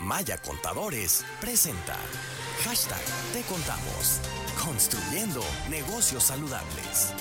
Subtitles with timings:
[0.00, 1.96] Maya Contadores presenta
[2.64, 3.02] Hashtag
[3.32, 4.20] Te Contamos.
[4.64, 7.12] Construyendo negocios saludables.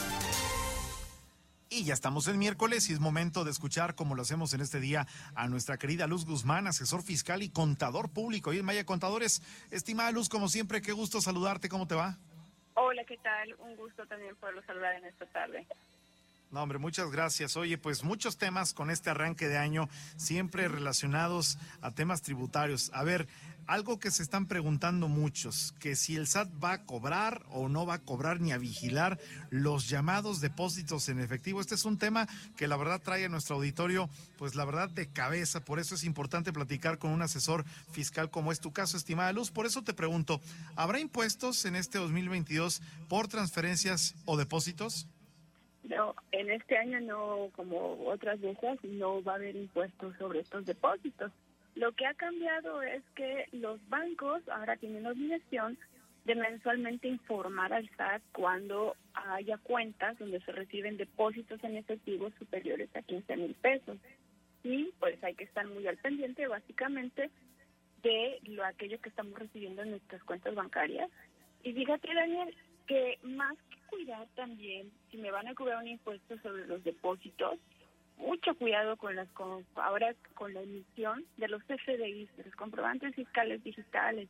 [1.69, 4.79] Y ya estamos el miércoles y es momento de escuchar, como lo hacemos en este
[4.79, 8.53] día, a nuestra querida Luz Guzmán, asesor fiscal y contador público.
[8.53, 9.41] Y en Maya Contadores,
[9.71, 12.19] estimada Luz, como siempre, qué gusto saludarte, ¿cómo te va?
[12.75, 13.55] Hola, ¿qué tal?
[13.57, 15.65] Un gusto también poderlo saludar en esta tarde.
[16.49, 17.57] No, hombre, muchas gracias.
[17.57, 22.89] Oye, pues muchos temas con este arranque de año, siempre relacionados a temas tributarios.
[22.93, 23.27] A ver,
[23.65, 27.85] algo que se están preguntando muchos, que si el SAT va a cobrar o no
[27.85, 31.59] va a cobrar ni a vigilar los llamados depósitos en efectivo.
[31.59, 35.07] Este es un tema que la verdad trae a nuestro auditorio, pues la verdad de
[35.07, 35.65] cabeza.
[35.65, 39.51] Por eso es importante platicar con un asesor fiscal como es tu caso, estimada Luz.
[39.51, 40.39] Por eso te pregunto,
[40.77, 45.07] ¿habrá impuestos en este 2022 por transferencias o depósitos?
[45.89, 50.65] No, en este año no, como otras veces, no va a haber impuestos sobre estos
[50.65, 51.31] depósitos.
[51.75, 55.77] Lo que ha cambiado es que los bancos ahora tienen la obligación
[56.25, 62.93] de mensualmente informar al SAT cuando haya cuentas donde se reciben depósitos en efectivo superiores
[62.93, 63.97] a 15 mil pesos.
[64.63, 67.29] Y pues hay que estar muy al pendiente básicamente
[68.03, 71.09] de lo aquello que estamos recibiendo en nuestras cuentas bancarias.
[71.63, 72.53] Y fíjate, Daniel,
[72.87, 77.59] que más que cuidar también, si me van a cobrar un impuesto sobre los depósitos,
[78.17, 83.13] mucho cuidado con las con, ahora con la emisión de los CFDIs, de los comprobantes
[83.13, 84.29] fiscales digitales,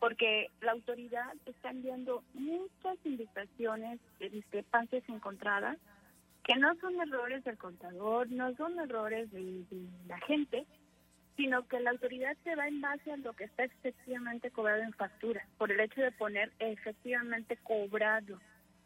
[0.00, 5.78] porque la autoridad está enviando muchas indicaciones de discrepancias encontradas
[6.44, 9.64] que no son errores del contador, no son errores de
[10.06, 10.66] la gente,
[11.38, 14.92] sino que la autoridad se va en base a lo que está efectivamente cobrado en
[14.92, 18.40] factura, por el hecho de poner efectivamente cobrado.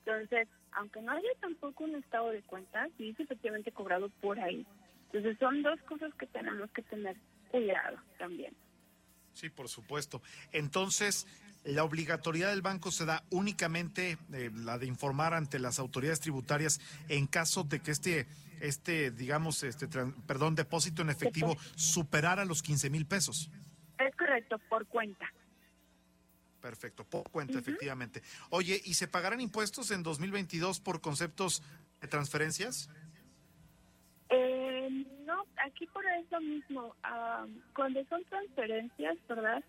[0.05, 4.67] Entonces, aunque no haya tampoco un estado de cuentas, sí es efectivamente cobrado por ahí.
[5.07, 7.17] Entonces, son dos cosas que tenemos que tener
[7.51, 8.55] cuidado también.
[9.33, 10.21] Sí, por supuesto.
[10.53, 11.27] Entonces,
[11.65, 16.81] la obligatoriedad del banco se da únicamente eh, la de informar ante las autoridades tributarias
[17.09, 18.27] en caso de que este
[18.63, 23.51] este, digamos, este, perdón, depósito en efectivo superara los 15 mil pesos.
[23.99, 25.27] Es correcto, por cuenta.
[26.61, 28.23] Perfecto, por cuenta, efectivamente.
[28.51, 31.61] Oye, ¿y se pagarán impuestos en 2022 por conceptos
[32.01, 32.89] de transferencias?
[34.29, 34.89] Eh,
[35.27, 36.95] no, aquí por eso mismo.
[37.75, 39.65] cuando son transferencias, ¿verdad?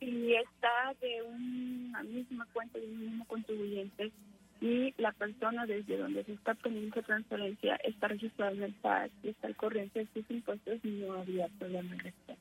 [0.00, 4.12] Y está de una misma cuenta de un mismo contribuyente,
[4.60, 9.12] y la persona desde donde se está poniendo esa transferencia está registrada en el PAC
[9.22, 12.36] y está al corriente de sus impuestos no había problema en esto.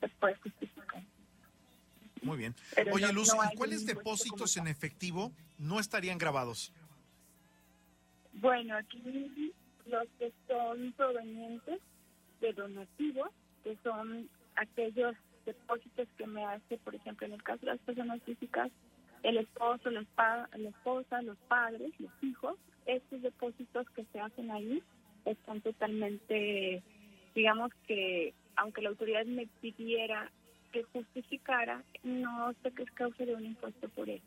[0.00, 1.02] Se puede justificar.
[2.22, 2.54] Muy bien.
[2.92, 6.72] Oye, Luz, ¿y cuáles depósitos en efectivo no estarían grabados?
[8.32, 9.52] Bueno, aquí
[9.86, 11.80] los que son provenientes
[12.40, 13.28] de donativos,
[13.62, 15.14] que son aquellos
[15.46, 18.70] depósitos que me hace, por ejemplo, en el caso de las personas físicas,
[19.24, 20.02] el esposo, la,
[20.68, 24.82] esposa, los padres, los hijos, estos depósitos que se hacen ahí
[25.24, 26.82] están totalmente,
[27.34, 30.30] digamos que, aunque la autoridad me pidiera
[30.72, 34.22] que justificara, no sé qué es causa de un impuesto por eso.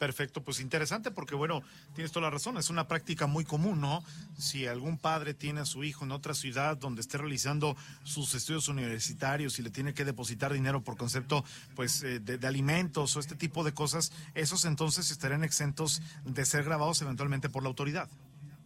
[0.00, 1.62] Perfecto, pues interesante porque bueno,
[1.94, 4.02] tienes toda la razón, es una práctica muy común, ¿no?
[4.38, 8.68] Si algún padre tiene a su hijo en otra ciudad donde esté realizando sus estudios
[8.68, 11.44] universitarios y le tiene que depositar dinero por concepto
[11.76, 16.46] pues eh, de, de, alimentos o este tipo de cosas, esos entonces estarían exentos de
[16.46, 18.08] ser grabados eventualmente por la autoridad.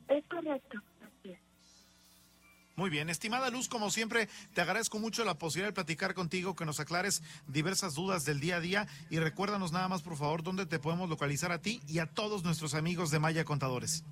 [0.07, 0.79] Es correcto.
[2.77, 6.65] Muy bien, estimada Luz, como siempre, te agradezco mucho la posibilidad de platicar contigo, que
[6.65, 10.67] nos aclares diversas dudas del día a día y recuérdanos nada más, por favor, dónde
[10.67, 14.05] te podemos localizar a ti y a todos nuestros amigos de Maya Contadores.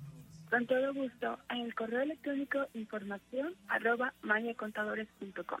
[0.49, 5.59] Con todo gusto, en el correo electrónico información arroba mayacontadores.com.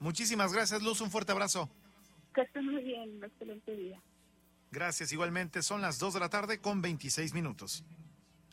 [0.00, 1.70] Muchísimas gracias, Luz, un fuerte abrazo.
[2.34, 3.98] Que estén muy bien, un excelente día.
[4.70, 7.84] Gracias, igualmente, son las 2 de la tarde con 26 minutos.